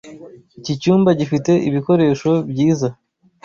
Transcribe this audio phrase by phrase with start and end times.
[0.59, 2.87] Iki cyumba gifite ibikoresho byiza.